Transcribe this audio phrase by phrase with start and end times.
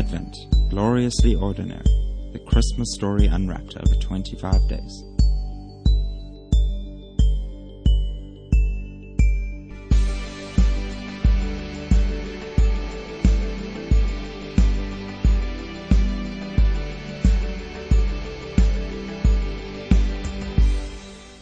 [0.00, 0.34] Advent,
[0.70, 1.84] gloriously ordinary,
[2.32, 5.04] the Christmas story unwrapped over 25 days.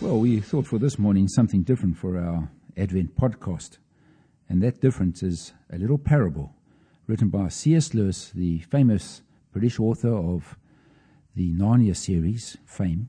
[0.00, 3.78] Well, we thought for this morning something different for our Advent podcast.
[4.48, 6.57] And that difference is a little parable
[7.08, 7.94] written by C.S.
[7.94, 10.58] Lewis, the famous British author of
[11.34, 13.08] the Narnia series, Fame.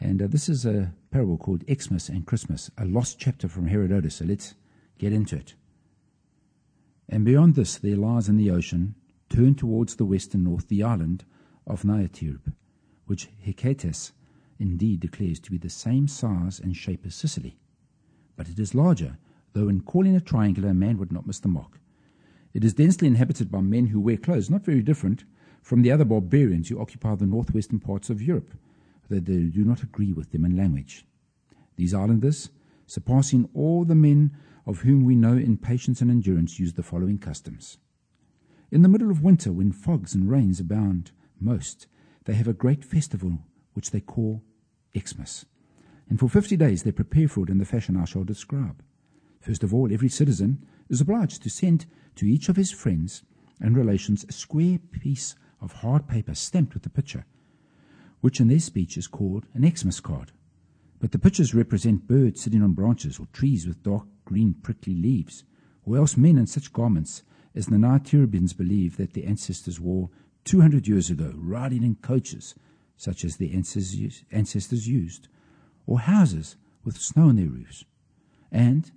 [0.00, 4.16] And uh, this is a parable called Xmas and Christmas, a lost chapter from Herodotus.
[4.16, 4.56] So let's
[4.98, 5.54] get into it.
[7.08, 8.96] And beyond this, there lies in the ocean,
[9.28, 11.24] turned towards the west and north, the island
[11.68, 12.52] of Niatirb,
[13.06, 14.10] which Hecataeus
[14.58, 17.60] indeed declares to be the same size and shape as Sicily.
[18.34, 19.18] But it is larger,
[19.52, 21.79] though in calling it triangular, a man would not miss the mark.
[22.52, 25.24] It is densely inhabited by men who wear clothes not very different
[25.62, 28.54] from the other barbarians who occupy the northwestern parts of Europe,
[29.08, 31.06] though they do not agree with them in language.
[31.76, 32.50] These islanders,
[32.86, 37.18] surpassing all the men of whom we know in patience and endurance, use the following
[37.18, 37.78] customs.
[38.70, 41.86] In the middle of winter, when fogs and rains abound most,
[42.24, 43.38] they have a great festival
[43.74, 44.42] which they call
[44.96, 45.46] Xmas.
[46.08, 48.82] And for fifty days they prepare for it in the fashion I shall describe.
[49.40, 53.22] First of all, every citizen is obliged to send to each of his friends
[53.60, 57.26] and relations a square piece of hard paper stamped with the picture,
[58.20, 60.32] which in their speech is called an Xmas card.
[60.98, 65.44] But the pictures represent birds sitting on branches or trees with dark green prickly leaves,
[65.84, 67.22] or else men in such garments
[67.54, 70.10] as the Niatirbians believe that their ancestors wore
[70.44, 72.54] 200 years ago, riding in coaches
[72.96, 75.28] such as their ancestors used,
[75.86, 77.84] or houses with snow on their roofs.
[78.52, 78.90] And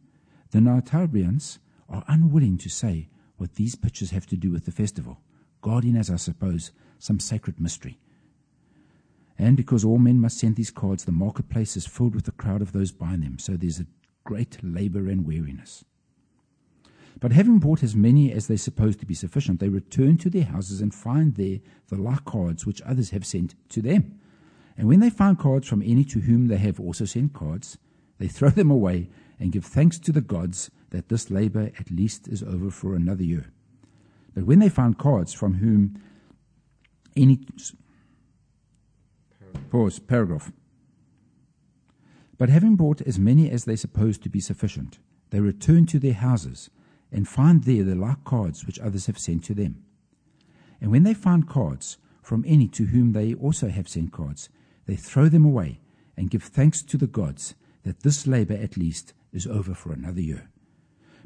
[0.51, 5.19] the Niatirbians are unwilling to say what these pictures have to do with the festival,
[5.61, 7.99] guarding, as I suppose, some sacred mystery.
[9.37, 12.61] And because all men must send these cards, the marketplace is filled with the crowd
[12.61, 13.87] of those buying them, so there's a
[14.23, 15.83] great labor and weariness.
[17.19, 20.43] But having bought as many as they suppose to be sufficient, they return to their
[20.43, 24.19] houses and find there the like cards which others have sent to them.
[24.77, 27.77] And when they find cards from any to whom they have also sent cards,
[28.17, 29.09] they throw them away
[29.39, 33.23] and give thanks to the gods that this labor at least is over for another
[33.23, 33.51] year.
[34.33, 36.01] But when they find cards from whom
[37.17, 37.39] any
[39.69, 40.51] pause paragraph.
[42.37, 44.99] But having brought as many as they suppose to be sufficient,
[45.31, 46.69] they return to their houses
[47.11, 49.83] and find there the like cards which others have sent to them.
[50.79, 54.49] And when they find cards from any to whom they also have sent cards,
[54.85, 55.79] they throw them away
[56.17, 60.21] and give thanks to the gods that this labor at least is over for another
[60.21, 60.49] year.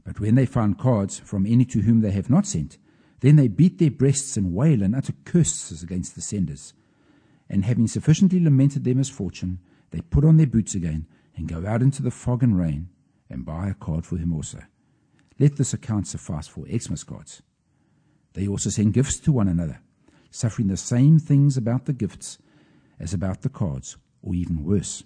[0.07, 2.77] But when they find cards from any to whom they have not sent,
[3.19, 6.73] then they beat their breasts and wail and utter curses against the senders.
[7.49, 9.59] And having sufficiently lamented their misfortune,
[9.91, 12.87] they put on their boots again and go out into the fog and rain
[13.29, 14.59] and buy a card for him also.
[15.39, 17.41] Let this account suffice for Xmas cards.
[18.31, 19.81] They also send gifts to one another,
[20.31, 22.37] suffering the same things about the gifts
[22.97, 25.03] as about the cards, or even worse.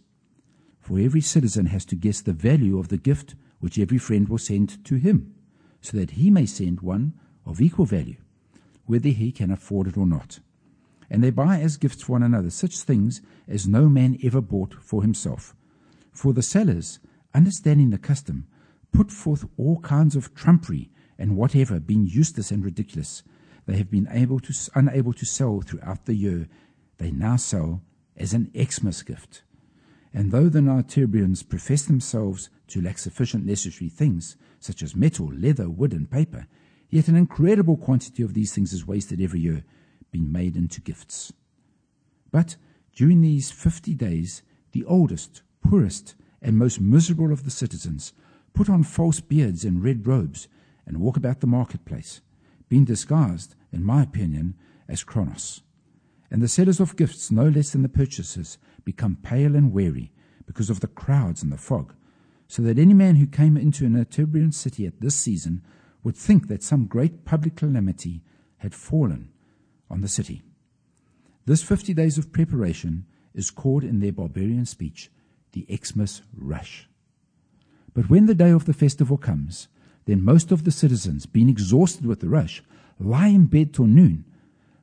[0.80, 4.38] For every citizen has to guess the value of the gift which every friend will
[4.38, 5.34] send to him,
[5.80, 7.14] so that he may send one
[7.46, 8.18] of equal value,
[8.86, 10.40] whether he can afford it or not.
[11.10, 14.76] And they buy as gifts for one another such things as no man ever bought
[14.82, 15.56] for himself.
[16.12, 17.00] For the sellers,
[17.34, 18.48] understanding the custom,
[18.92, 23.24] put forth all kinds of trumpery and whatever, being useless and ridiculous,
[23.66, 26.48] they have been able to, unable to sell throughout the year,
[26.98, 27.82] they now sell
[28.18, 29.44] as an Xmas gift.
[30.14, 35.70] And though the Niatirbians profess themselves to lack sufficient necessary things, such as metal, leather,
[35.70, 36.48] wood, and paper,
[36.90, 39.64] yet an incredible quantity of these things is wasted every year,
[40.12, 41.32] being made into gifts.
[42.32, 42.58] But
[42.94, 48.14] during these fifty days, the oldest, poorest, and most miserable of the citizens
[48.54, 50.50] put on false beards and red robes,
[50.86, 52.20] and walk about the marketplace,
[52.68, 54.56] being disguised, in my opinion,
[54.90, 55.62] as Kronos.
[56.30, 60.12] And the sellers of gifts, no less than the purchasers, become pale and weary
[60.46, 61.94] because of the crowds and the fog,
[62.48, 65.64] so that any man who came into an Niatirbian city at this season
[66.04, 68.24] would think that some great public calamity
[68.58, 69.30] had fallen
[69.90, 70.42] on the city.
[71.46, 75.10] This fifty days of preparation is called in their barbarian speech
[75.54, 76.88] the Xmas rush.
[77.94, 79.68] But when the day of the festival comes,
[80.06, 82.64] then most of the citizens, being exhausted with the rush,
[83.00, 84.26] lie in bed till noon.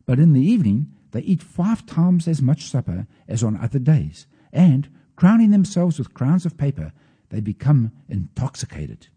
[0.07, 4.27] But in the evening, they eat five times as much supper as on other days,
[4.53, 6.93] and, crowning themselves with crowns of paper,
[7.31, 9.09] they become intoxicated.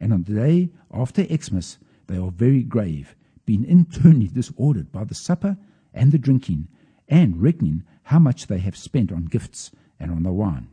[0.00, 3.14] And on the day after Xmas, they are very grave,
[3.46, 5.56] being internally disordered by the supper
[5.92, 6.68] and the drinking,
[7.08, 9.70] and reckoning how much they have spent on gifts
[10.00, 10.68] and on the wine.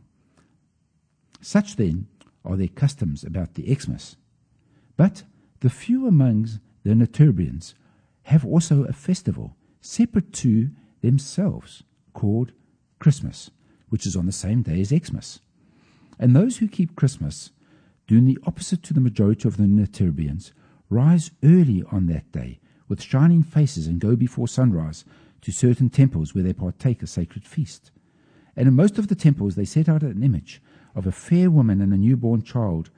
[1.40, 2.06] Such then
[2.44, 4.16] are their customs about the Xmas.
[4.96, 5.24] But
[5.60, 6.48] the few among
[6.82, 7.74] the Naturians
[8.24, 10.70] have also a festival separate to
[11.02, 11.82] themselves
[12.14, 12.52] called
[12.98, 13.50] Christmas,
[13.90, 15.40] which is on the same day as Xmas.
[16.18, 17.50] And those who keep Christmas,
[18.06, 20.52] doing the opposite to the majority of the Naturians,
[20.88, 25.04] rise early on that day with shining faces and go before sunrise
[25.40, 27.90] to certain temples where they partake a sacred feast.
[28.54, 30.62] And in most of the temples they set out an image
[30.94, 32.90] of a fair woman and a newborn child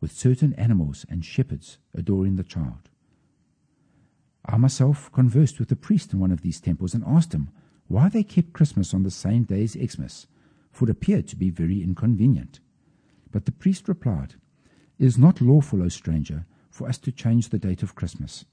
[0.00, 2.90] with certain animals and shepherds adoring the child.
[4.50, 7.50] I myself conversed with a priest in one of these temples and asked him
[7.86, 10.26] why they kept Christmas on the same day as Xmas,
[10.70, 12.60] for it appeared to be very inconvenient.
[13.30, 14.36] But the priest replied,
[14.98, 18.46] It is not lawful, O stranger, for us to change the date of Christmas.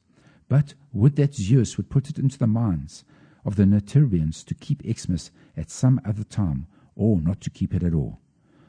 [0.50, 3.06] But would that Zeus would put it into the minds
[3.46, 7.84] of the Naturians to keep Xmas at some other time, or not to keep it
[7.84, 8.20] at all.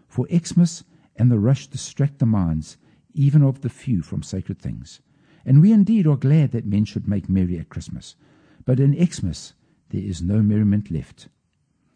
[0.07, 0.85] For Xmas
[1.17, 2.77] and the rush distract the minds
[3.15, 5.01] even of the few from sacred things.
[5.47, 8.17] And we indeed are glad that men should make merry at Christmas.
[8.65, 9.55] But in Xmas
[9.91, 11.29] there is no merriment left.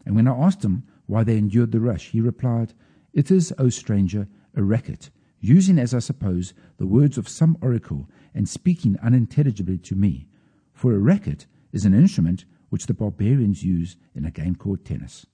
[0.05, 2.73] And when I asked him why they endured the rush, he replied,
[3.13, 5.09] It is, O stranger, a racket,
[5.41, 10.27] using, as I suppose, the words of some oracle and speaking unintelligibly to me.
[10.73, 15.25] For a racket is an instrument which the barbarians use in a game called tennis.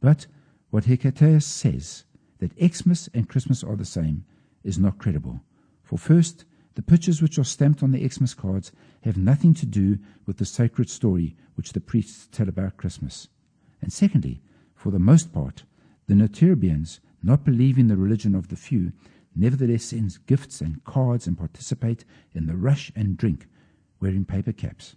[0.00, 0.26] But
[0.70, 2.04] what Hecataeus says,
[2.38, 4.24] that Xmas and Christmas are the same,
[4.64, 5.42] is not credible.
[5.82, 6.44] For first,
[6.74, 8.72] the pictures which are stamped on the Xmas cards
[9.02, 13.28] have nothing to do with the sacred story which the priests tell about Christmas.
[13.82, 14.40] And secondly,
[14.74, 15.64] for the most part,
[16.06, 18.92] the Naturians, not believing the religion of the few,
[19.34, 23.46] nevertheless sends gifts and cards and participate in the rush and drink,
[24.00, 24.96] wearing paper caps.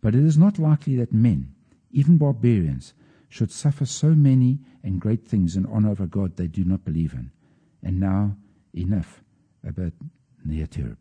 [0.00, 1.54] But it is not likely that men,
[1.90, 2.94] even barbarians,
[3.28, 6.84] should suffer so many and great things in honor of a God they do not
[6.84, 7.30] believe in.
[7.82, 8.36] And now,
[8.74, 9.22] enough
[9.66, 9.92] about
[10.44, 10.96] ned til